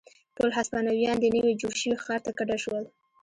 [0.37, 2.83] ټول هسپانویان دې نوي جوړ شوي ښار ته کډه شول.